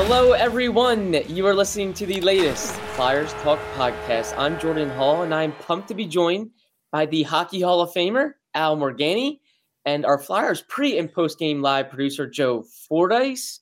[0.00, 1.12] Hello, everyone.
[1.28, 4.32] You are listening to the latest Flyers Talk podcast.
[4.38, 6.50] I'm Jordan Hall, and I'm pumped to be joined
[6.92, 9.40] by the Hockey Hall of Famer, Al Morganti,
[9.84, 13.58] and our Flyers pre and post game live producer, Joe Fordyce.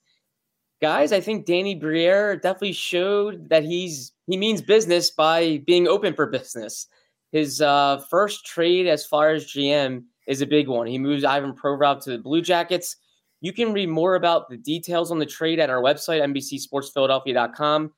[0.83, 6.12] Guys, I think Danny Briere definitely showed that he's he means business by being open
[6.12, 6.87] for business.
[7.33, 10.87] His uh, first trade as Flyers GM is a big one.
[10.87, 12.97] He moves Ivan Provorov to the Blue Jackets
[13.46, 17.92] you can read more about the details on the trade at our website, NBCSportsPhiladelphia.com.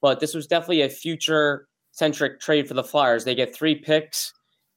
[0.00, 3.24] But this was definitely a future centric trade for the Flyers.
[3.24, 4.32] They get three picks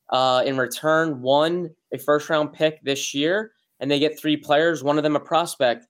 [0.10, 4.84] uh, in return, one a first round pick this year, and they get three players,
[4.84, 5.86] one of them a prospect.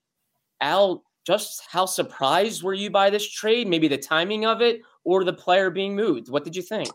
[0.60, 3.70] Al, just how surprised were you by this trade?
[3.70, 6.28] Maybe the timing of it or the player being moved?
[6.28, 6.90] What did you think?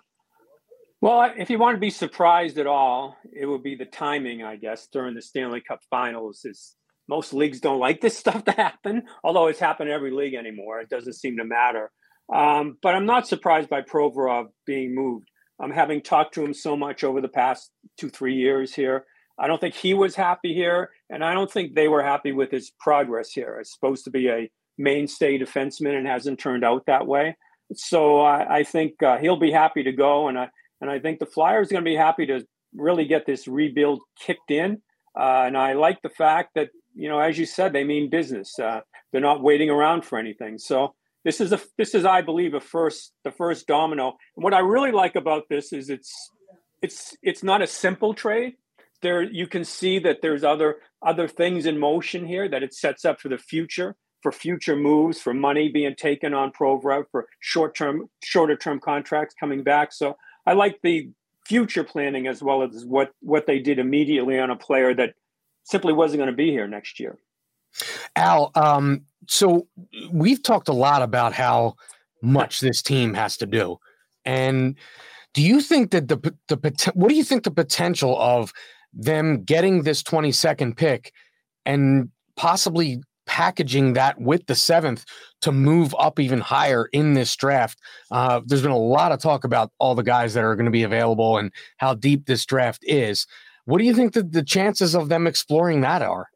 [1.00, 4.56] Well, if you want to be surprised at all, it would be the timing, I
[4.56, 6.44] guess, during the Stanley Cup Finals.
[6.44, 6.76] Is
[7.10, 10.80] most leagues don't like this stuff to happen, although it's happened in every league anymore.
[10.80, 11.90] It doesn't seem to matter.
[12.32, 15.28] Um, but I'm not surprised by Provorov being moved.
[15.60, 19.04] I'm having talked to him so much over the past two, three years here.
[19.38, 22.50] I don't think he was happy here, and I don't think they were happy with
[22.50, 23.58] his progress here.
[23.60, 27.36] It's supposed to be a mainstay defenseman and hasn't turned out that way.
[27.74, 30.48] So I, I think uh, he'll be happy to go, and I
[30.80, 34.00] and I think the Flyers are going to be happy to really get this rebuild
[34.18, 34.82] kicked in.
[35.18, 38.58] Uh, and I like the fact that you know, as you said, they mean business.
[38.58, 38.80] Uh,
[39.12, 40.58] they're not waiting around for anything.
[40.58, 44.16] So this is a this is, I believe, a first the first domino.
[44.36, 46.30] And what I really like about this is it's
[46.82, 48.54] it's it's not a simple trade.
[49.02, 53.04] There you can see that there's other other things in motion here that it sets
[53.04, 57.74] up for the future for future moves, for money being taken on Provorov, for short
[57.74, 59.92] term, shorter term contracts coming back.
[59.92, 60.16] So
[60.46, 61.10] I like the
[61.46, 65.14] future planning as well as what what they did immediately on a player that
[65.64, 67.18] simply wasn't going to be here next year.
[68.16, 69.66] Al, um, so
[70.12, 71.76] we've talked a lot about how
[72.22, 73.78] much this team has to do,
[74.24, 74.76] and
[75.34, 76.16] do you think that the
[76.48, 78.52] the what do you think the potential of
[78.92, 81.12] them getting this twenty second pick
[81.64, 83.00] and possibly
[83.30, 85.04] packaging that with the seventh
[85.40, 87.78] to move up even higher in this draft.
[88.10, 90.70] Uh, there's been a lot of talk about all the guys that are going to
[90.70, 93.28] be available and how deep this draft is.
[93.64, 96.28] What do you think that the chances of them exploring that are?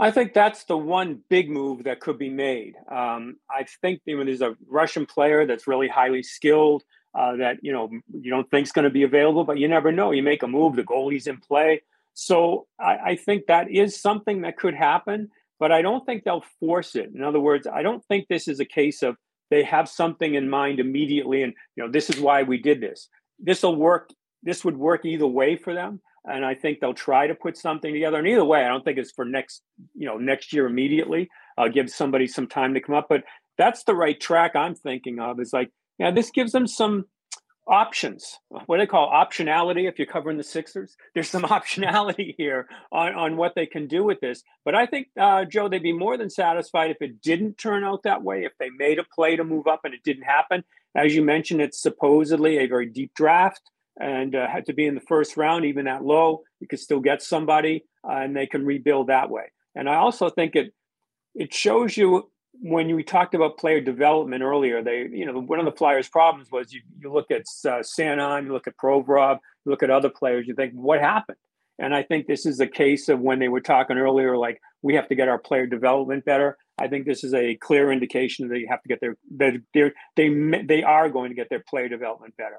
[0.00, 2.74] I think that's the one big move that could be made.
[2.90, 6.82] Um, I think you know, there's a Russian player that's really highly skilled
[7.14, 9.92] uh, that you know you don't think is going to be available, but you never
[9.92, 10.10] know.
[10.10, 11.82] You make a move, the goalie's in play,
[12.14, 15.28] so I, I think that is something that could happen.
[15.58, 17.10] But I don't think they'll force it.
[17.14, 19.16] In other words, I don't think this is a case of
[19.50, 23.10] they have something in mind immediately, and you know this is why we did this.
[23.38, 24.10] This will work.
[24.42, 27.92] This would work either way for them and I think they'll try to put something
[27.92, 28.18] together.
[28.18, 29.62] And either way, I don't think it's for next,
[29.94, 31.28] you know, next year immediately.
[31.56, 33.24] I'll give somebody some time to come up, but
[33.58, 35.40] that's the right track I'm thinking of.
[35.40, 37.06] Is like, yeah, this gives them some
[37.66, 38.38] options.
[38.48, 39.88] What do they call optionality?
[39.88, 44.04] If you're covering the Sixers, there's some optionality here on, on what they can do
[44.04, 44.42] with this.
[44.64, 48.02] But I think uh, Joe, they'd be more than satisfied if it didn't turn out
[48.02, 48.44] that way.
[48.44, 50.64] If they made a play to move up and it didn't happen,
[50.94, 53.62] as you mentioned, it's supposedly a very deep draft
[54.00, 57.00] and uh, had to be in the first round, even that low, you could still
[57.00, 59.44] get somebody, uh, and they can rebuild that way.
[59.74, 60.72] And I also think it
[61.34, 62.30] it shows you
[62.62, 64.82] when you talked about player development earlier.
[64.82, 68.46] They, you know, one of the Flyers' problems was you you look at uh, Sanheim,
[68.46, 71.38] you look at Provorov, you look at other players, you think what happened.
[71.78, 74.94] And I think this is a case of when they were talking earlier, like we
[74.96, 76.58] have to get our player development better.
[76.78, 79.58] I think this is a clear indication that you have to get their they
[80.16, 82.58] they they are going to get their player development better.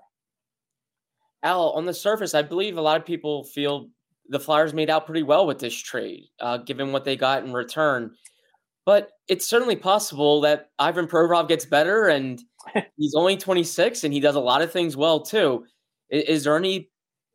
[1.44, 3.90] Al, on the surface, I believe a lot of people feel
[4.30, 7.52] the Flyers made out pretty well with this trade, uh, given what they got in
[7.52, 8.12] return.
[8.86, 12.42] But it's certainly possible that Ivan Provorov gets better, and
[12.98, 15.66] he's only 26, and he does a lot of things well too.
[16.10, 16.90] Is, is, there any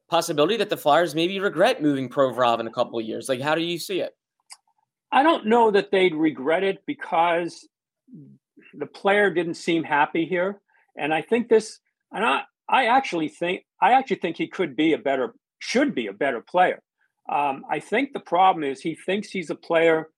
[0.09, 3.29] possibility that the Flyers maybe regret moving Provorov in a couple of years?
[3.29, 4.17] Like, how do you see it?
[5.13, 7.69] I don't know that they'd regret it because
[8.75, 10.61] the player didn't seem happy here,
[10.97, 11.81] and I think this.
[12.13, 16.07] And I, I actually think I actually think he could be a better, should be
[16.07, 16.81] a better player.
[17.31, 20.09] Um, I think the problem is he thinks he's a player,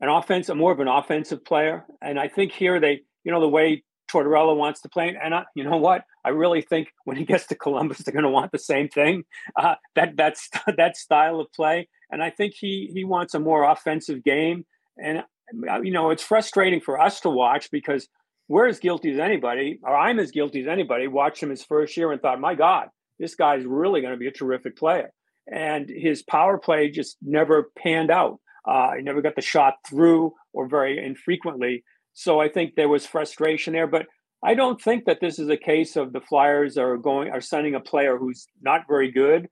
[0.00, 3.48] an offensive, more of an offensive player, and I think here they, you know, the
[3.48, 7.24] way Tortorella wants to play, and I, you know what, I really think when he
[7.24, 9.24] gets to Columbus, they're going to want the same thing.
[9.56, 13.64] Uh, that that's that style of play, and I think he he wants a more
[13.64, 14.64] offensive game,
[14.96, 15.22] and
[15.68, 18.08] uh, you know, it's frustrating for us to watch because
[18.50, 21.06] we're as guilty as anybody, or I'm as guilty as anybody.
[21.06, 24.26] Watched him his first year and thought, my God, this guy's really going to be
[24.26, 25.12] a terrific player.
[25.46, 28.40] And his power play just never panned out.
[28.68, 31.84] Uh, he never got the shot through or very infrequently.
[32.12, 33.86] So I think there was frustration there.
[33.86, 34.06] But
[34.42, 37.76] I don't think that this is a case of the Flyers are going are sending
[37.76, 39.46] a player who's not very good.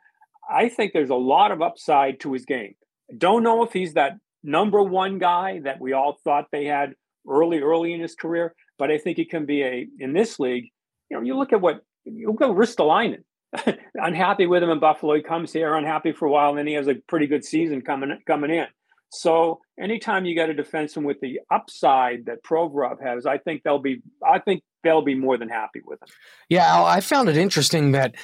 [0.51, 2.75] I think there's a lot of upside to his game.
[3.17, 6.95] Don't know if he's that number one guy that we all thought they had
[7.29, 10.71] early, early in his career, but I think it can be a in this league.
[11.11, 13.25] You know, you look at what you at Ristolainen.
[13.95, 15.15] unhappy with him in Buffalo.
[15.15, 17.81] He comes here unhappy for a while, and then he has a pretty good season
[17.81, 18.67] coming coming in.
[19.11, 23.79] So anytime you get a defenseman with the upside that Provorov has, I think they'll
[23.79, 26.09] be I think they'll be more than happy with him.
[26.49, 28.15] Yeah, I found it interesting that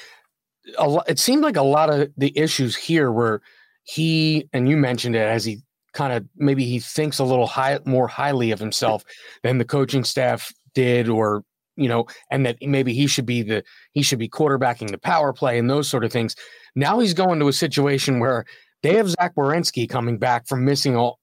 [0.78, 3.42] a it seemed like a lot of the issues here were
[3.84, 5.62] he and you mentioned it as he
[5.94, 9.04] kind of maybe he thinks a little high more highly of himself
[9.42, 11.44] than the coaching staff did or
[11.76, 15.32] you know, and that maybe he should be the he should be quarterbacking the power
[15.32, 16.36] play and those sort of things.
[16.76, 18.44] Now he's going to a situation where
[18.82, 21.18] they have Zach Werenski coming back from missing all,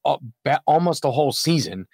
[0.66, 1.86] almost a whole season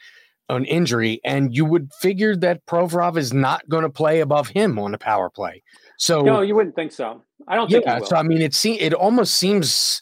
[0.49, 4.79] an injury, and you would figure that Provorov is not going to play above him
[4.79, 5.63] on the power play.
[5.99, 7.23] So no, you wouldn't think so.
[7.47, 7.85] I don't think.
[7.85, 10.01] Yeah, so I mean, it se- it almost seems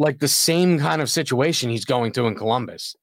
[0.00, 2.96] like the same kind of situation he's going through in Columbus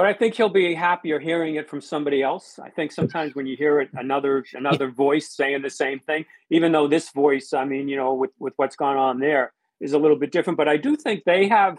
[0.00, 2.58] but I think he'll be happier hearing it from somebody else.
[2.58, 6.72] I think sometimes when you hear it, another another voice saying the same thing, even
[6.72, 9.98] though this voice, I mean, you know, with with what's gone on there, is a
[9.98, 10.56] little bit different.
[10.56, 11.76] But I do think they have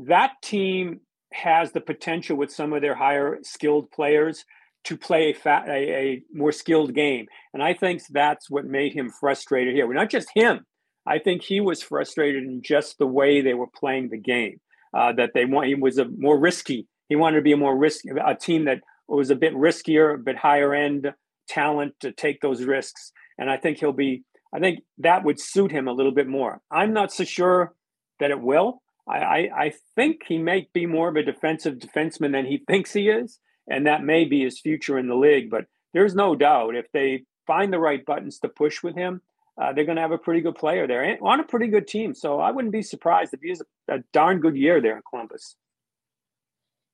[0.00, 1.02] that team
[1.32, 4.44] has the potential with some of their higher skilled players
[4.86, 8.92] to play a, fat, a, a more skilled game, and I think that's what made
[8.92, 9.86] him frustrated here.
[9.86, 10.66] We're well, not just him.
[11.06, 14.60] I think he was frustrated in just the way they were playing the game.
[14.94, 17.76] Uh, that they want he was a more risky he wanted to be a more
[17.76, 21.12] risk, a team that was a bit riskier, a bit higher end
[21.46, 23.12] talent to take those risks.
[23.36, 24.24] And I think he'll be.
[24.54, 26.62] I think that would suit him a little bit more.
[26.70, 27.74] I'm not so sure
[28.18, 28.80] that it will.
[29.06, 32.94] I, I, I think he may be more of a defensive defenseman than he thinks
[32.94, 35.50] he is, and that may be his future in the league.
[35.50, 39.20] But there's no doubt if they find the right buttons to push with him,
[39.60, 41.86] uh, they're going to have a pretty good player there and on a pretty good
[41.86, 42.14] team.
[42.14, 45.56] So I wouldn't be surprised if he has a, darn good year there in Columbus.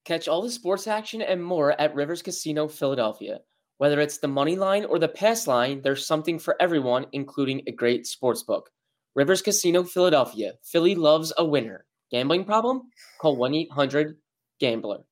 [0.04, 3.40] Catch all the sports action and more at Rivers Casino Philadelphia.
[3.76, 7.72] Whether it's the money line or the pass line, there's something for everyone, including a
[7.72, 8.70] great sports book.
[9.14, 10.54] Rivers Casino Philadelphia.
[10.64, 11.84] Philly loves a winner.
[12.10, 12.82] Gambling problem?
[13.20, 14.16] Call 1 800
[14.58, 15.04] Gambler.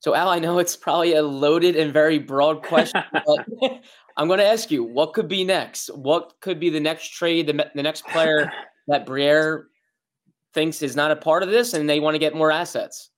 [0.00, 3.80] So, Al, I know it's probably a loaded and very broad question, but
[4.16, 5.88] I'm going to ask you what could be next?
[5.94, 8.50] What could be the next trade, the, the next player
[8.88, 9.68] that Briere
[10.54, 13.10] thinks is not a part of this and they want to get more assets?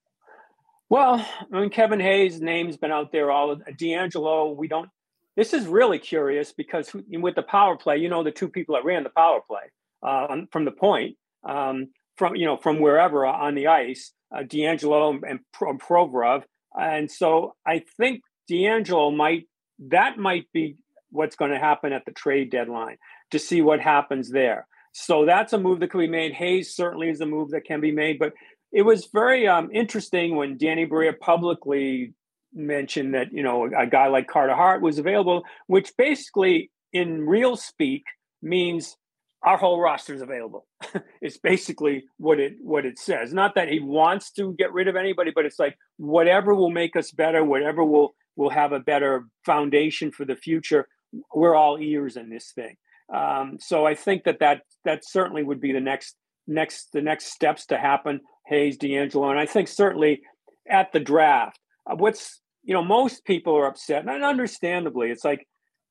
[0.90, 4.88] Well, I mean, Kevin Hayes' name's been out there all DeAngelo, We don't.
[5.36, 8.84] This is really curious because with the power play, you know, the two people that
[8.84, 9.70] ran the power play
[10.02, 11.16] uh, from the point,
[11.48, 16.42] um, from you know, from wherever on the ice, uh, DeAngelo and Provorov,
[16.76, 19.46] and so I think DeAngelo might
[19.90, 20.76] that might be
[21.10, 22.96] what's going to happen at the trade deadline
[23.30, 24.66] to see what happens there.
[24.92, 26.32] So that's a move that could be made.
[26.34, 28.32] Hayes certainly is a move that can be made, but
[28.72, 32.14] it was very um, interesting when Danny Briere publicly
[32.54, 37.56] mentioned that you know a guy like Carter Hart was available, which basically, in real
[37.56, 38.04] speak,
[38.42, 38.96] means
[39.42, 40.66] our whole roster is available.
[41.20, 43.32] it's basically what it what it says.
[43.32, 46.96] Not that he wants to get rid of anybody, but it's like whatever will make
[46.96, 50.88] us better, whatever will will have a better foundation for the future.
[51.34, 52.76] We're all ears in this thing.
[53.12, 57.26] Um, so I think that that that certainly would be the next next the next
[57.26, 58.20] steps to happen.
[58.46, 60.22] Hayes, DeAngelo, and I think certainly
[60.68, 65.46] at the draft, uh, what's you know most people are upset, and understandably, it's like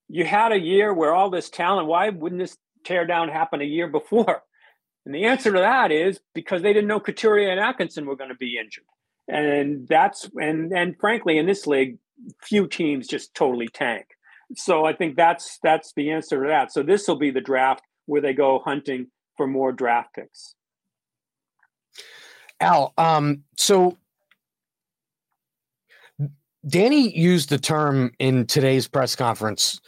[0.08, 1.88] you had a year where all this talent.
[1.88, 4.42] Why wouldn't this tear down happen a year before?
[5.04, 8.30] And the answer to that is because they didn't know Couturier and Atkinson were going
[8.30, 8.84] to be injured,
[9.26, 11.98] and that's and and frankly, in this league,
[12.42, 14.06] few teams just totally tank.
[14.54, 16.72] So I think that's that's the answer to that.
[16.72, 20.54] So this will be the draft where they go hunting for more draft picks.
[22.60, 23.96] Al, um, so
[26.66, 29.80] Danny used the term in today's press conference,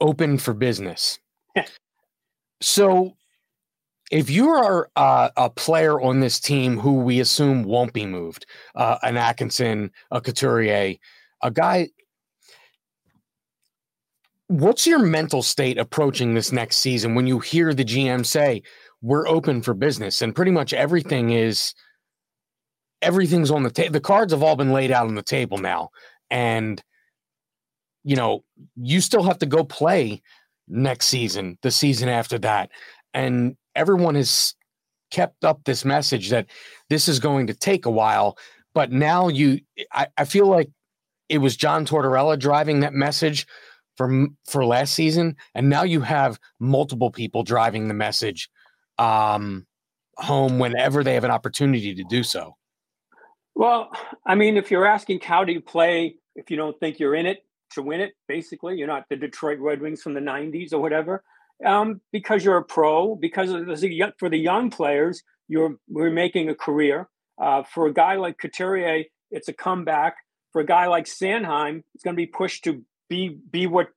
[0.00, 1.18] "open for business."
[2.60, 3.16] so
[4.10, 8.46] if you are uh, a player on this team who we assume won't be moved,
[8.74, 10.96] uh, an Atkinson, a Couturier,
[11.42, 11.88] a guy,
[14.58, 18.62] what's your mental state approaching this next season when you hear the GM say,
[19.02, 21.74] we're open for business and pretty much everything is
[23.02, 25.90] everything's on the table the cards have all been laid out on the table now
[26.30, 26.82] and
[28.02, 28.42] you know
[28.76, 30.22] you still have to go play
[30.68, 32.70] next season the season after that
[33.12, 34.54] and everyone has
[35.10, 36.46] kept up this message that
[36.88, 38.36] this is going to take a while.
[38.74, 39.60] But now you,
[39.92, 40.70] I, I feel like
[41.28, 43.46] it was John Tortorella driving that message
[43.96, 48.50] for for last season, and now you have multiple people driving the message
[48.98, 49.66] um,
[50.16, 52.56] home whenever they have an opportunity to do so.
[53.54, 53.90] Well,
[54.26, 57.26] I mean, if you're asking how do you play if you don't think you're in
[57.26, 60.80] it to win it, basically, you're not the Detroit Red Wings from the '90s or
[60.80, 61.22] whatever
[61.64, 66.54] um, because you're a pro, because the, for the young players, you're we're making a
[66.54, 67.08] career.
[67.40, 70.16] Uh, for a guy like Couturier, it's a comeback.
[70.52, 73.88] For a guy like Sanheim, it's going to be pushed to be be what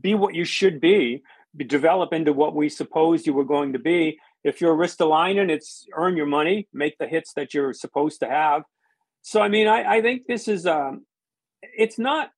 [0.00, 1.22] be what you should be,
[1.56, 4.18] be develop into what we supposed you were going to be.
[4.44, 8.62] If you're Ristolainen, it's earn your money, make the hits that you're supposed to have.
[9.22, 11.04] So I mean, I, I think this is um,
[11.62, 12.30] it's not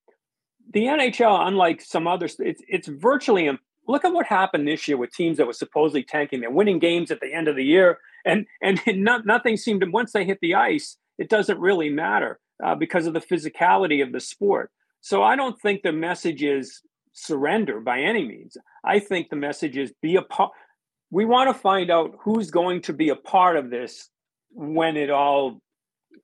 [0.73, 3.49] the NHL, unlike some others, it's it's virtually
[3.87, 6.41] look at what happened this year with teams that were supposedly tanking.
[6.41, 9.91] They're winning games at the end of the year, and and not, nothing seemed to.
[9.91, 14.13] Once they hit the ice, it doesn't really matter uh, because of the physicality of
[14.13, 14.71] the sport.
[15.01, 16.81] So I don't think the message is
[17.13, 18.57] surrender by any means.
[18.85, 20.53] I think the message is be a part.
[21.11, 24.11] We want to find out who's going to be a part of this
[24.51, 25.61] when it all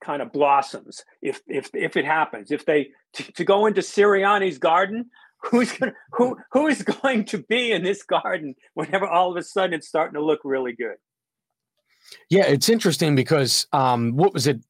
[0.00, 1.04] kind of blossoms.
[1.22, 5.10] If if if it happens, if they to, to go into Sirianni's garden,
[5.50, 9.42] who's going who who is going to be in this garden whenever all of a
[9.42, 10.96] sudden it's starting to look really good
[12.30, 14.60] yeah it's interesting because um what was it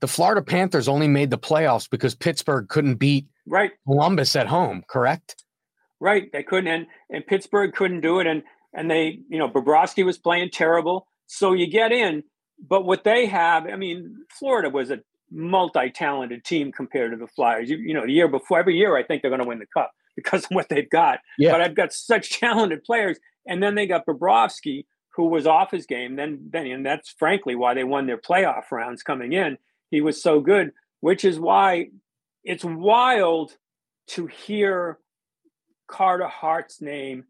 [0.00, 4.82] the florida panthers only made the playoffs because pittsburgh couldn't beat right columbus at home
[4.88, 5.42] correct
[6.00, 10.04] right they couldn't and and pittsburgh couldn't do it and and they you know Bobrovsky
[10.04, 12.22] was playing terrible so you get in
[12.68, 17.68] but what they have i mean florida was a multi-talented team compared to the flyers
[17.68, 19.66] you, you know the year before every year i think they're going to win the
[19.66, 21.20] cup because of what they've got.
[21.38, 21.52] Yeah.
[21.52, 23.18] But I've got such talented players.
[23.46, 24.86] And then they got Bobrovsky,
[25.16, 26.16] who was off his game.
[26.16, 29.58] Then, then, and that's frankly why they won their playoff rounds coming in.
[29.94, 31.90] He was so good, which is why
[32.42, 33.56] it's wild
[34.08, 34.98] to hear
[35.86, 37.26] Carter Hart's name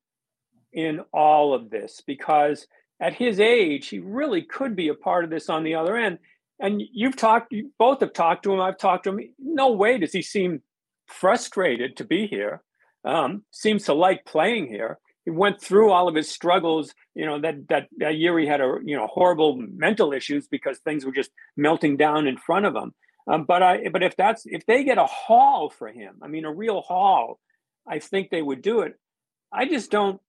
[0.72, 2.66] in all of this because
[3.00, 6.20] at his age, he really could be a part of this on the other end.
[6.58, 8.62] And you've talked, you both have talked to him.
[8.62, 9.20] I've talked to him.
[9.38, 10.62] No way does he seem
[11.06, 12.62] frustrated to be here
[13.04, 14.98] um, seems to like playing here.
[15.24, 16.94] He went through all of his struggles.
[17.14, 20.78] You know that that that year he had a you know horrible mental issues because
[20.78, 22.94] things were just melting down in front of him.
[23.26, 26.44] Um, but I but if that's if they get a haul for him, I mean
[26.44, 27.40] a real haul,
[27.88, 28.98] I think they would do it.
[29.52, 30.20] I just don't.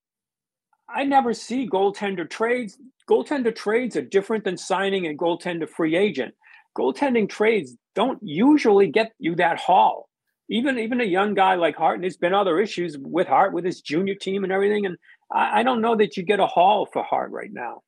[0.87, 2.77] I never see goaltender trades.
[3.09, 6.35] Goaltender trades are different than signing a goaltender free agent.
[6.77, 10.09] Goaltending trades don't usually get you that haul
[10.49, 13.65] even even a young guy like Hart, and there's been other issues with Hart with
[13.65, 14.85] his junior team and everything.
[14.85, 14.97] And
[15.31, 17.81] I, I don't know that you get a haul for Hart right now.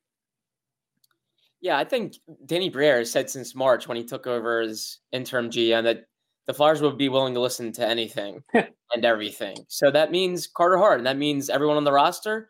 [1.60, 2.14] Yeah, I think
[2.46, 6.04] Danny Briere said since March when he took over as interim GM that
[6.46, 9.56] the Flyers would be willing to listen to anything and everything.
[9.68, 12.48] So that means Carter Hart, and that means everyone on the roster.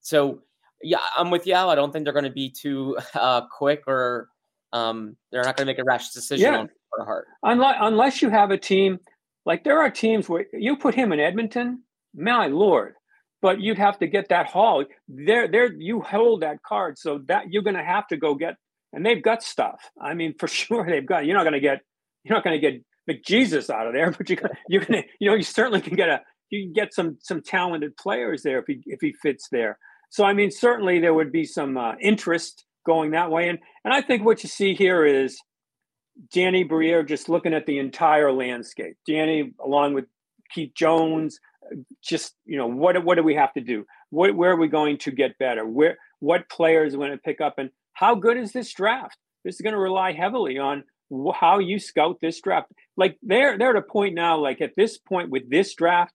[0.00, 0.42] So
[0.82, 1.54] yeah, I'm with you.
[1.54, 1.70] Al.
[1.70, 4.28] I don't think they're going to be too uh, quick or
[4.72, 6.58] um, they're not going to make a rash decision yeah.
[6.58, 7.26] on Carter Hart.
[7.42, 8.98] Unless, unless you have a team
[9.48, 11.82] like there are teams where you put him in Edmonton,
[12.14, 12.92] my lord,
[13.40, 14.84] but you'd have to get that haul.
[15.08, 18.56] There, there, you hold that card, so that you're going to have to go get,
[18.92, 19.80] and they've got stuff.
[19.98, 21.24] I mean, for sure they've got.
[21.24, 21.80] You're not going to get,
[22.24, 24.36] you're not going to get McJesus out of there, but you,
[24.68, 27.40] you're going to, you know, you certainly can get a, you can get some some
[27.40, 29.78] talented players there if he if he fits there.
[30.10, 33.94] So I mean, certainly there would be some uh, interest going that way, and and
[33.94, 35.38] I think what you see here is
[36.32, 38.96] Danny Briere just looking at the entire landscape.
[39.06, 40.06] Danny, along with
[40.52, 41.38] Keith Jones,
[42.02, 43.84] just you know what what do we have to do?
[44.10, 45.66] What, where are we going to get better?
[45.66, 49.16] Where what players are going to pick up, and how good is this draft?
[49.44, 50.84] This is going to rely heavily on
[51.34, 52.72] how you scout this draft.
[52.96, 54.38] Like they're they're at a point now.
[54.38, 56.14] Like at this point with this draft,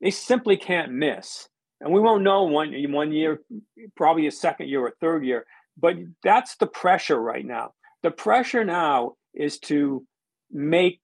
[0.00, 1.48] they simply can't miss.
[1.80, 3.40] And we won't know one one year,
[3.96, 5.44] probably a second year or third year.
[5.78, 7.72] But that's the pressure right now.
[8.02, 10.04] The pressure now is to
[10.50, 11.00] make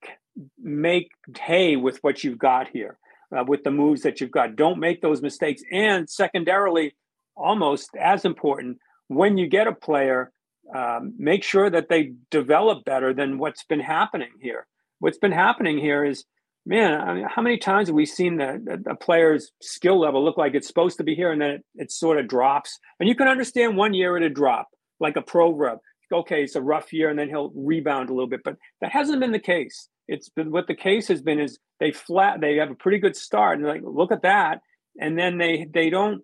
[0.63, 2.99] make hay with what you've got here,
[3.37, 4.57] uh, with the moves that you've got.
[4.57, 5.63] Don't make those mistakes.
[5.73, 6.95] And secondarily,
[7.35, 8.79] almost as important,
[9.09, 10.33] when you get a player,
[10.75, 14.67] um, make sure that they develop better than what's been happening here.
[14.99, 16.25] What's been happening here is,
[16.65, 20.37] man, I mean, how many times have we seen the, the, player's skill level look
[20.37, 22.79] like it's supposed to be here and then it, it sort of drops?
[22.99, 24.69] And you can understand one year it'd drop,
[24.99, 25.79] like a Provorov.
[26.13, 29.21] Okay, it's a rough year and then he'll rebound a little bit, but that hasn't
[29.21, 29.89] been the case.
[30.09, 33.17] It's been what the case has been is they flat, they have a pretty good
[33.17, 34.61] start and like, look at that.
[35.01, 36.23] And then they, they don't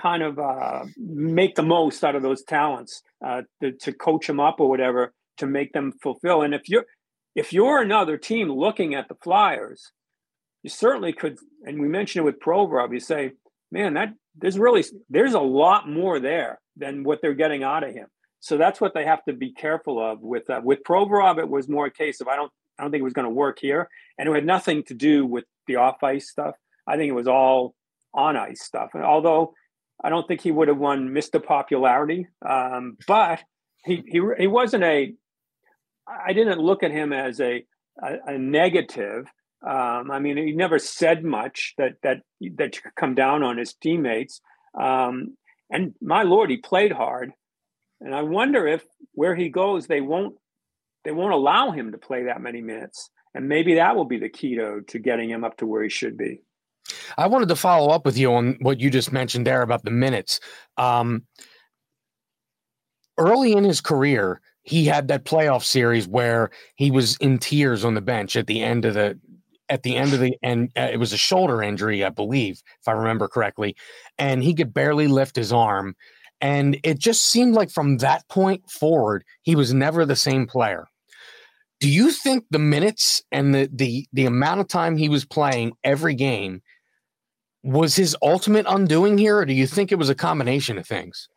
[0.00, 4.40] kind of uh, make the most out of those talents uh, to, to coach them
[4.40, 6.42] up or whatever to make them fulfill.
[6.42, 6.86] And if you're
[7.34, 9.92] if you're another team looking at the Flyers,
[10.62, 11.38] you certainly could.
[11.64, 12.92] And we mentioned it with Provorov.
[12.92, 13.32] You say,
[13.70, 17.94] man, that there's really there's a lot more there than what they're getting out of
[17.94, 18.06] him.
[18.40, 20.20] So that's what they have to be careful of.
[20.20, 23.00] With uh, with Provorov, it was more a case of I don't I don't think
[23.00, 26.02] it was going to work here, and it had nothing to do with the off
[26.02, 26.54] ice stuff.
[26.86, 27.74] I think it was all
[28.14, 28.90] on ice stuff.
[28.94, 29.54] And although
[30.02, 31.42] I don't think he would have won Mr.
[31.44, 33.40] Popularity, um, but
[33.84, 35.14] he, he he wasn't a.
[36.08, 37.64] I didn't look at him as a
[38.02, 39.26] a, a negative.
[39.66, 42.22] Um, I mean, he never said much that that
[42.56, 44.40] that you could come down on his teammates.
[44.80, 45.36] Um,
[45.70, 47.32] and my lord, he played hard.
[48.00, 50.36] And I wonder if where he goes, they won't
[51.04, 53.10] they won't allow him to play that many minutes.
[53.34, 55.88] And maybe that will be the key to, to getting him up to where he
[55.88, 56.42] should be.
[57.16, 59.90] I wanted to follow up with you on what you just mentioned there about the
[59.90, 60.40] minutes.
[60.76, 61.22] Um,
[63.16, 67.94] early in his career, he had that playoff series where he was in tears on
[67.94, 69.18] the bench at the end of the
[69.68, 72.88] at the end of the and uh, it was a shoulder injury, I believe, if
[72.88, 73.76] I remember correctly,
[74.18, 75.94] and he could barely lift his arm.
[76.40, 80.86] And it just seemed like from that point forward, he was never the same player.
[81.80, 85.72] Do you think the minutes and the the the amount of time he was playing
[85.82, 86.62] every game
[87.62, 91.28] was his ultimate undoing here, or do you think it was a combination of things?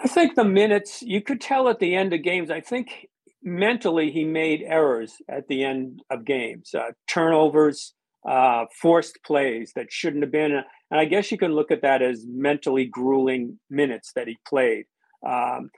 [0.00, 2.50] I think the minutes you could tell at the end of games.
[2.50, 3.08] I think
[3.42, 7.94] mentally he made errors at the end of games, uh, turnovers,
[8.26, 10.62] uh, forced plays that shouldn't have been.
[10.90, 14.86] And I guess you can look at that as mentally grueling minutes that he played.
[15.26, 15.70] Um,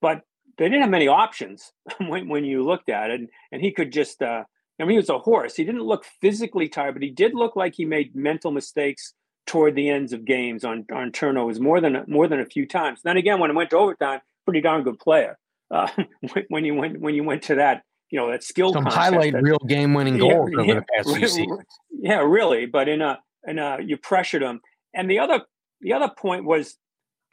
[0.00, 0.22] but
[0.58, 3.92] they didn't have many options when, when you looked at it, and, and he could
[3.92, 4.44] just uh,
[4.80, 5.54] I mean, he was a horse.
[5.54, 9.14] He didn't look physically tired, but he did look like he made mental mistakes
[9.46, 13.00] toward the ends of games on on turnovers more than more than a few times.
[13.02, 15.38] Then again, when it went to overtime, pretty darn good player.
[15.70, 15.88] Uh,
[16.48, 19.42] when you went when you went to that, you know, that skill some highlight that,
[19.42, 21.64] real game winning goals yeah, over yeah, the past few seasons.
[21.90, 22.66] Yeah, really.
[22.66, 24.60] But in a in a you pressured him.
[24.94, 25.42] And the other
[25.80, 26.76] the other point was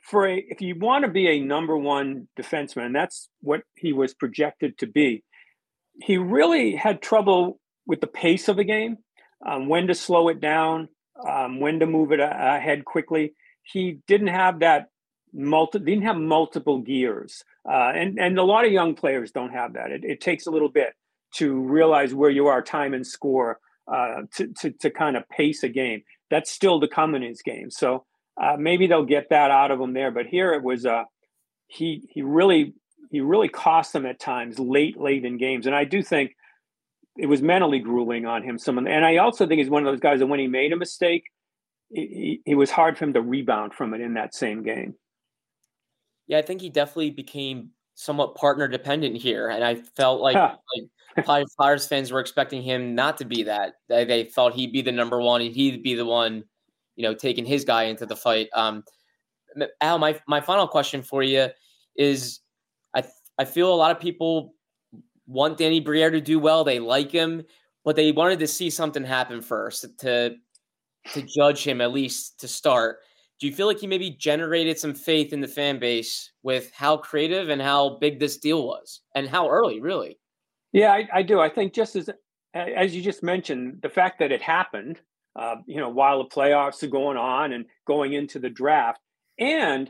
[0.04, 3.94] for a if you want to be a number one defenseman, and that's what he
[3.94, 5.24] was projected to be
[6.02, 8.98] he really had trouble with the pace of the game,
[9.46, 10.90] um, when to slow it down,
[11.28, 13.34] um, when to move it ahead quickly.
[13.64, 14.88] He didn't have that
[15.34, 19.74] multi didn't have multiple gears, uh, and and a lot of young players don't have
[19.74, 19.92] that.
[19.92, 20.94] It, it, takes a little bit
[21.36, 23.60] to realize where you are, time and score,
[23.92, 26.04] uh, to, to to kind of pace a game.
[26.30, 27.72] That's still the come in his game.
[27.72, 28.06] So
[28.42, 30.12] uh, maybe they'll get that out of him there.
[30.12, 30.86] But here it was.
[30.86, 31.04] Uh,
[31.68, 32.74] he he really
[33.10, 35.66] he really cost them at times late, late in games.
[35.66, 36.36] And I do think
[37.18, 38.58] it was mentally grueling on him.
[38.58, 40.78] Some, and I also think he's one of those guys that when he made a
[40.78, 41.24] mistake,
[41.92, 44.96] it, it was hard for him to rebound from it in that same game.
[46.28, 50.88] Yeah, I think he definitely became somewhat partner dependent here, and I felt like like
[51.24, 53.76] Flyers fans were expecting him not to be that.
[53.88, 56.44] They, they thought he'd be the number one, and he'd be the one,
[56.96, 58.50] you know, taking his guy into the fight.
[58.54, 58.84] Um,
[59.82, 61.48] Al, my my final question for you
[61.96, 62.40] is
[62.94, 63.04] I
[63.38, 64.54] I feel a lot of people
[65.28, 66.64] want Danny Briere to do well.
[66.64, 67.44] They like him,
[67.84, 70.36] but they wanted to see something happen first to
[71.14, 73.00] to judge him at least to start.
[73.40, 76.98] Do you feel like he maybe generated some faith in the fan base with how
[76.98, 80.20] creative and how big this deal was, and how early, really?
[80.72, 81.40] Yeah, I, I do.
[81.40, 82.10] I think just as
[82.54, 85.00] as you just mentioned, the fact that it happened,
[85.36, 89.00] uh, you know, while the playoffs are going on and going into the draft,
[89.40, 89.90] and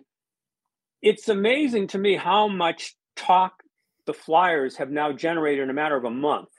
[1.01, 3.63] it's amazing to me how much talk
[4.05, 6.49] the Flyers have now generated in a matter of a month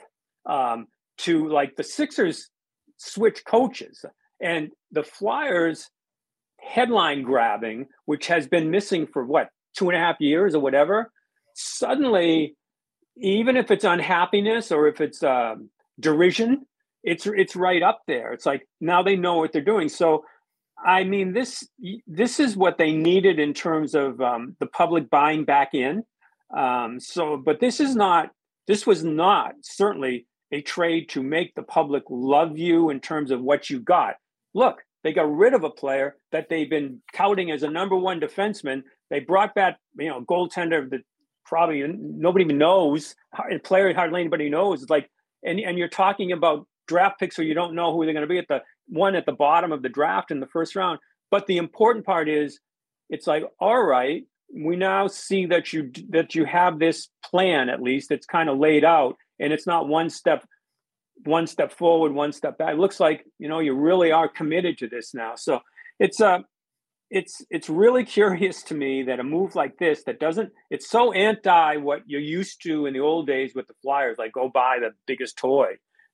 [0.46, 0.86] um,
[1.18, 2.48] to like the Sixers
[2.96, 4.04] switch coaches
[4.40, 5.90] and the Flyers
[6.58, 11.10] headline grabbing, which has been missing for what two and a half years or whatever.
[11.54, 12.56] Suddenly,
[13.16, 15.56] even if it's unhappiness or if it's uh,
[15.98, 16.66] derision,
[17.02, 18.32] it's it's right up there.
[18.32, 19.88] It's like now they know what they're doing.
[19.88, 20.24] So
[20.84, 21.68] I mean, this
[22.06, 26.04] this is what they needed in terms of um, the public buying back in.
[26.56, 28.30] Um, so, but this is not.
[28.66, 33.40] This was not certainly a trade to make the public love you in terms of
[33.40, 34.16] what you got.
[34.54, 38.20] Look, they got rid of a player that they've been touting as a number one
[38.20, 41.02] defenseman They brought back, you know, goaltender that
[41.44, 43.14] probably nobody even knows,
[43.50, 44.82] a player hardly anybody knows.
[44.82, 45.10] It's like,
[45.44, 48.28] and, and you're talking about draft picks where you don't know who they're going to
[48.28, 50.98] be at the one at the bottom of the draft in the first round.
[51.30, 52.58] But the important part is,
[53.08, 54.24] it's like, all right,
[54.54, 58.58] we now see that you that you have this plan at least it's kind of
[58.58, 60.44] laid out and it's not one step
[61.24, 64.76] one step forward one step back it looks like you know you really are committed
[64.78, 65.60] to this now so
[65.98, 66.38] it's uh
[67.10, 71.12] it's it's really curious to me that a move like this that doesn't it's so
[71.12, 74.78] anti what you're used to in the old days with the flyers like go buy
[74.80, 75.72] the biggest toy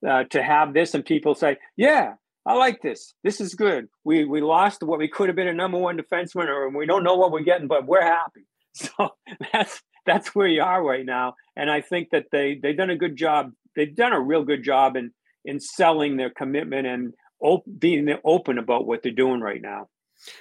[0.08, 2.14] uh, to have this and people say yeah
[2.46, 3.12] I like this.
[3.24, 3.88] This is good.
[4.04, 7.02] We we lost what we could have been a number one defenseman, or we don't
[7.02, 8.46] know what we're getting, but we're happy.
[8.74, 9.08] So
[9.52, 11.34] that's that's where you are right now.
[11.56, 13.52] And I think that they they've done a good job.
[13.74, 15.12] They've done a real good job in
[15.46, 19.88] in selling their commitment and op- being open about what they're doing right now.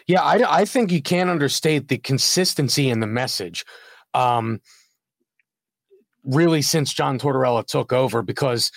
[0.07, 3.65] Yeah, I, I think you can't understate the consistency in the message.
[4.13, 4.61] Um,
[6.23, 8.71] really, since John Tortorella took over, because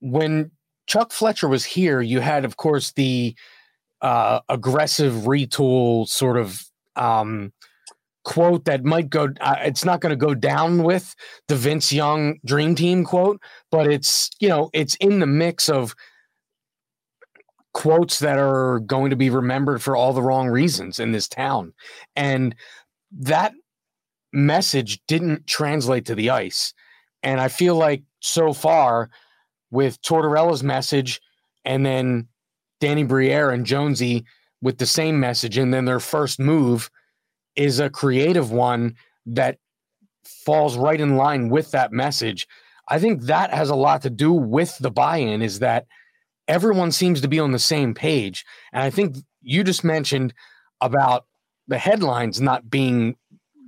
[0.00, 0.50] when
[0.86, 3.34] Chuck Fletcher was here, you had, of course, the
[4.00, 6.62] uh, aggressive retool sort of
[6.96, 7.52] um,
[8.24, 9.28] quote that might go.
[9.40, 11.14] Uh, it's not going to go down with
[11.48, 15.94] the Vince Young Dream Team quote, but it's you know it's in the mix of
[17.72, 21.72] quotes that are going to be remembered for all the wrong reasons in this town,
[22.16, 22.54] and
[23.10, 23.52] that
[24.32, 26.74] message didn't translate to the ice,
[27.22, 29.10] and I feel like so far
[29.70, 31.20] with Tortorella's message
[31.64, 32.28] and then
[32.80, 34.24] Danny Briere and Jonesy
[34.60, 35.56] with the same message.
[35.56, 36.90] And then their first move
[37.56, 39.58] is a creative one that
[40.24, 42.46] falls right in line with that message.
[42.88, 45.86] I think that has a lot to do with the buy in, is that
[46.48, 48.44] everyone seems to be on the same page.
[48.72, 50.34] And I think you just mentioned
[50.80, 51.26] about
[51.68, 53.16] the headlines not being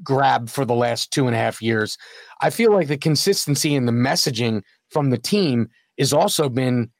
[0.03, 1.97] grabbed for the last two and a half years.
[2.41, 6.91] I feel like the consistency in the messaging from the team has also been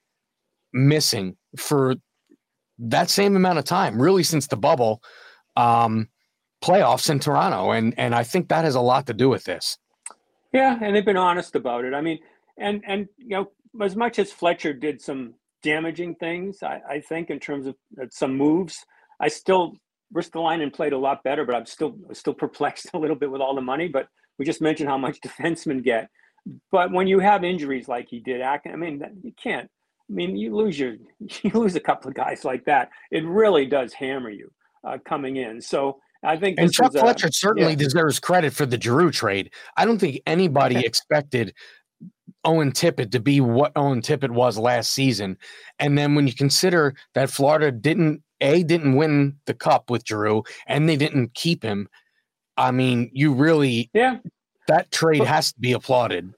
[0.73, 1.95] missing for
[2.77, 5.01] that same amount of time, really since the bubble
[5.55, 6.09] um,
[6.63, 9.77] playoffs in Toronto, and and I think that has a lot to do with this.
[10.51, 11.93] Yeah, and they've been honest about it.
[11.93, 12.19] I mean,
[12.57, 17.31] and and you know, as much as Fletcher did some damaging things, I, I think
[17.31, 18.85] in terms of uh, some moves,
[19.19, 19.73] I still
[20.13, 23.55] Ristolainen played a lot better, but I'm still still perplexed a little bit with all
[23.55, 23.87] the money.
[23.87, 26.09] But we just mentioned how much defensemen get.
[26.71, 29.69] But when you have injuries like he did, I mean, you can't.
[30.07, 32.89] I mean, you lose your you lose a couple of guys like that.
[33.11, 34.51] It really does hammer you
[34.83, 35.61] uh, coming in.
[35.61, 37.77] So I think and Chuck Fletcher a, certainly yeah.
[37.77, 39.51] deserves credit for the Giroux trade.
[39.75, 41.53] I don't think anybody expected
[42.45, 45.37] Owen Tippett to be what Owen Tippett was last season.
[45.79, 50.43] And then when you consider that Florida didn't a didn't win the cup with Giroux
[50.67, 51.89] and they didn't keep him,
[52.55, 54.19] I mean, you really yeah
[54.67, 56.33] that trade but, has to be applauded.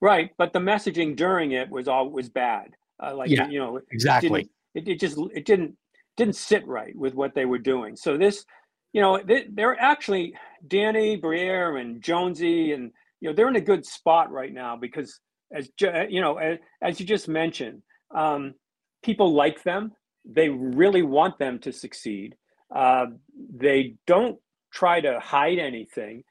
[0.00, 2.74] Right, but the messaging during it was all was bad.
[3.02, 4.48] Uh, like yeah, you know, exactly.
[4.74, 5.76] It, it, just it didn't
[6.16, 7.96] didn't sit right with what they were doing.
[7.96, 8.44] So this,
[8.92, 10.34] you know, they, they're actually
[10.66, 15.20] Danny Briere and Jonesy, and you know they're in a good spot right now because
[15.52, 17.82] as you know, as, as you just mentioned,
[18.14, 18.54] um,
[19.02, 19.92] people like them.
[20.24, 22.34] They really want them to succeed.
[22.74, 23.06] Uh,
[23.54, 24.38] they don't
[24.72, 26.24] try to hide anything.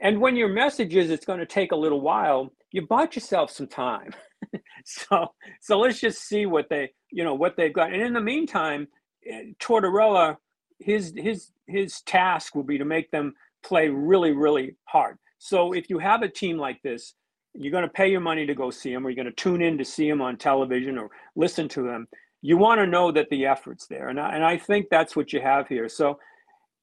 [0.00, 3.50] And when your message is it's going to take a little while, you bought yourself
[3.50, 4.12] some time.
[4.84, 5.28] so
[5.60, 7.92] so let's just see what they you know what they've got.
[7.92, 8.88] And in the meantime,
[9.30, 10.36] eh, Tortorella,
[10.78, 15.18] his his his task will be to make them play really really hard.
[15.38, 17.14] So if you have a team like this,
[17.54, 19.62] you're going to pay your money to go see them, or you're going to tune
[19.62, 22.08] in to see them on television or listen to them.
[22.42, 25.32] You want to know that the effort's there, and I, and I think that's what
[25.32, 25.88] you have here.
[25.88, 26.18] So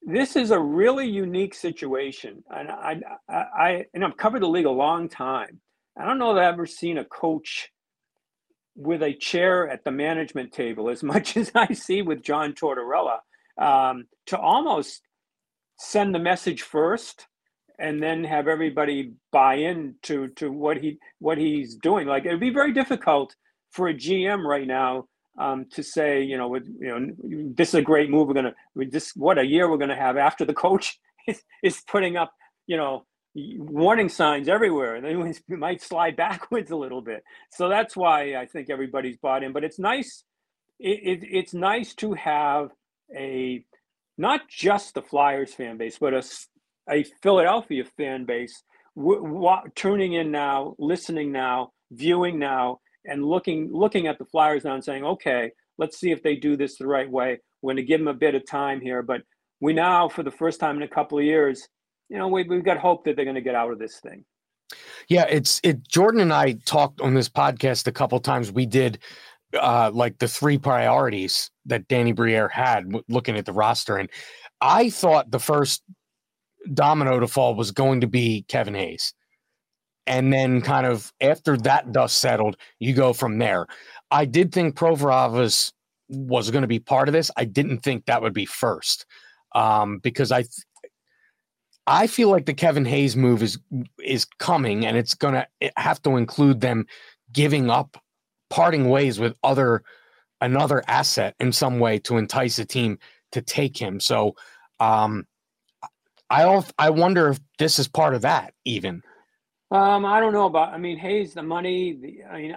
[0.02, 4.66] this is a really unique situation, and I, I, I, and I've covered the league
[4.66, 5.60] a long time.
[5.96, 7.70] I don't know that I've ever seen a coach
[8.74, 13.18] with a chair at the management table as much as I see with John Tortorella
[13.58, 15.02] um, to almost
[15.78, 17.26] send the message first
[17.78, 22.06] and then have everybody buy in to to what he what he's doing.
[22.06, 23.34] Like it'd be very difficult
[23.70, 25.06] for a GM right now
[25.38, 27.12] um, to say, you know, with, you know,
[27.56, 28.28] this is a great move.
[28.28, 32.16] We're gonna this what a year we're gonna have after the coach is, is putting
[32.16, 32.32] up,
[32.66, 37.22] you know, warning signs everywhere, and then we might slide backwards a little bit.
[37.50, 39.52] So that's why I think everybody's bought in.
[39.52, 40.24] But it's nice.
[40.78, 42.70] It, it, it's nice to have
[43.16, 43.64] a
[44.18, 46.22] not just the Flyers fan base, but a
[46.90, 48.62] a Philadelphia fan base
[48.96, 54.64] w- w- tuning in now, listening now, viewing now, and looking looking at the Flyers
[54.64, 57.40] now and saying, okay, let's see if they do this the right way.
[57.60, 59.22] We're going to give them a bit of time here, but
[59.60, 61.68] we now, for the first time in a couple of years,
[62.08, 64.24] you know, we, we've got hope that they're going to get out of this thing.
[65.08, 65.86] Yeah, it's it.
[65.88, 68.50] Jordan and I talked on this podcast a couple times.
[68.50, 68.98] We did
[69.60, 74.08] uh like the three priorities that Danny Briere had looking at the roster, and
[74.60, 75.82] I thought the first
[76.74, 79.14] domino to fall was going to be Kevin Hayes.
[80.06, 83.66] And then, kind of after that dust settled, you go from there.
[84.10, 85.72] I did think Provorov was,
[86.08, 87.30] was going to be part of this.
[87.36, 89.06] I didn't think that would be first
[89.54, 90.44] um, because I
[91.86, 93.58] I feel like the Kevin Hayes move is
[94.02, 95.46] is coming, and it's going to
[95.76, 96.86] have to include them
[97.32, 97.96] giving up,
[98.50, 99.82] parting ways with other
[100.40, 102.98] another asset in some way to entice a team
[103.32, 104.00] to take him.
[104.00, 104.34] So
[104.80, 105.24] um,
[106.32, 109.02] I I wonder if this is part of that even.
[109.70, 110.72] Um, I don't know about.
[110.72, 111.98] I mean, Hayes, the money.
[112.00, 112.56] The, I mean,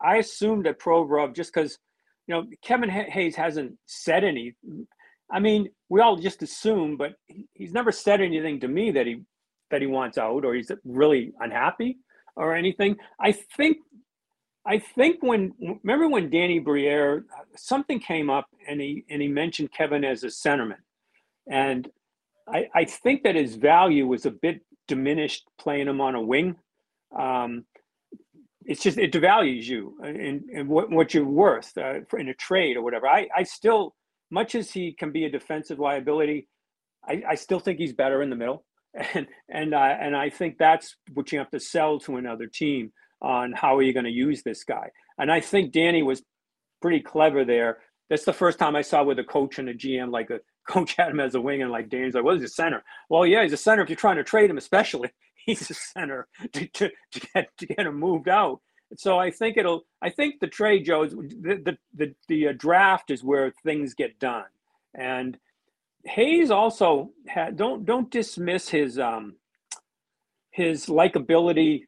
[0.00, 1.78] I assumed that Provorov just because
[2.26, 4.54] you know Kevin Hayes hasn't said any.
[5.30, 7.14] I mean, we all just assume, but
[7.54, 9.22] he's never said anything to me that he
[9.70, 11.98] that he wants out or he's really unhappy
[12.36, 12.96] or anything.
[13.20, 13.78] I think
[14.66, 17.24] I think when remember when Danny Briere
[17.56, 20.82] something came up and he and he mentioned Kevin as a centerman,
[21.48, 21.88] and
[22.48, 26.56] I, I think that his value was a bit diminished playing him on a wing.
[27.16, 27.64] Um,
[28.64, 32.76] it's just it devalues you and, and what, what you're worth uh, in a trade
[32.76, 33.06] or whatever.
[33.06, 33.94] I, I still,
[34.30, 36.48] much as he can be a defensive liability,
[37.06, 38.64] I, I still think he's better in the middle,
[39.14, 42.92] and and uh, and I think that's what you have to sell to another team
[43.20, 44.90] on how are you going to use this guy.
[45.18, 46.22] And I think Danny was
[46.80, 47.78] pretty clever there.
[48.10, 50.94] That's the first time I saw with a coach and a GM like a coach
[50.96, 52.82] had him as a wing and like Dane's like, well, he's a center.
[53.08, 55.10] Well, yeah, he's a center if you're trying to trade him, especially.
[55.44, 58.60] He's a center to, to, to get to get him moved out.
[58.96, 59.82] So I think it'll.
[60.00, 64.20] I think the trade, Joe, the the the, the uh, draft is where things get
[64.20, 64.44] done,
[64.94, 65.36] and
[66.04, 69.34] Hayes also had don't don't dismiss his um
[70.52, 71.82] his likability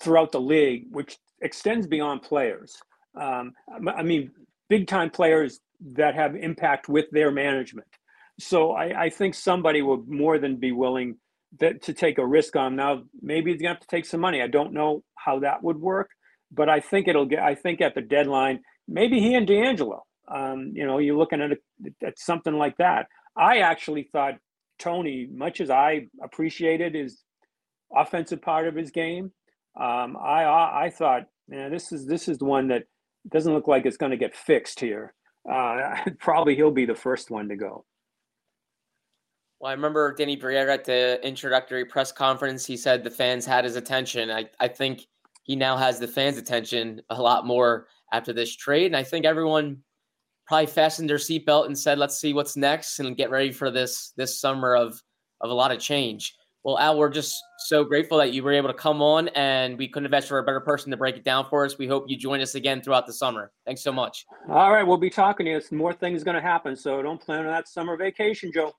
[0.00, 2.76] throughout the league, which extends beyond players.
[3.14, 3.52] Um,
[3.88, 4.30] I mean,
[4.68, 5.60] big time players
[5.92, 7.86] that have impact with their management.
[8.40, 11.18] So I, I think somebody will more than be willing
[11.60, 12.74] that, to take a risk on.
[12.74, 14.42] Now, maybe he's gonna have to take some money.
[14.42, 16.10] I don't know how that would work,
[16.50, 17.40] but I think it'll get.
[17.40, 20.00] I think at the deadline, maybe he and DeAngelo.
[20.26, 21.56] Um, you know, you're looking at a,
[22.04, 23.06] at something like that.
[23.36, 24.34] I actually thought
[24.78, 27.22] Tony, much as I appreciated his
[27.94, 29.32] offensive part of his game,
[29.78, 32.84] um, I, I I thought, man, this is this is the one that
[33.30, 35.14] doesn't look like it's going to get fixed here
[35.50, 37.84] uh, probably he'll be the first one to go.
[39.60, 42.66] Well, I remember Danny Briere at the introductory press conference.
[42.66, 44.30] He said the fans had his attention.
[44.30, 45.06] I, I think
[45.44, 48.86] he now has the fans' attention a lot more after this trade.
[48.86, 49.78] And I think everyone
[50.46, 54.12] probably fastened their seatbelt and said, let's see what's next and get ready for this
[54.16, 55.00] this summer of
[55.40, 56.34] of a lot of change.
[56.64, 59.86] Well, Al, we're just so grateful that you were able to come on and we
[59.86, 61.76] couldn't have asked for a better person to break it down for us.
[61.76, 63.52] We hope you join us again throughout the summer.
[63.66, 64.24] Thanks so much.
[64.48, 64.82] All right.
[64.82, 65.60] We'll be talking to you.
[65.76, 66.74] More things going to happen.
[66.74, 68.72] So don't plan on that summer vacation, Joe.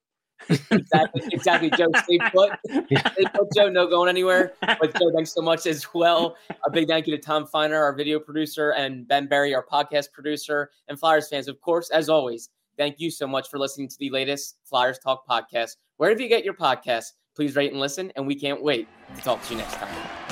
[0.72, 1.90] exactly, exactly, Joe.
[2.04, 2.54] Stay put.
[2.68, 3.70] Stay put, Joe.
[3.70, 4.54] No going anywhere.
[4.62, 6.36] But Joe, thanks so much as well.
[6.66, 10.12] A big thank you to Tom Feiner, our video producer, and Ben Berry, our podcast
[10.12, 12.50] producer, and Flyers fans, of course, as always.
[12.78, 15.78] Thank you so much for listening to the latest Flyers Talk podcast.
[15.98, 19.44] Wherever you get your podcasts, Please rate and listen, and we can't wait to talk
[19.44, 20.25] to you next time.